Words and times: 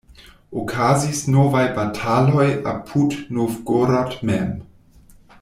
Okazis 0.61 1.19
novaj 1.35 1.61
bataloj 1.75 2.47
apud 2.73 3.15
Novgorod 3.37 4.19
mem. 4.33 4.53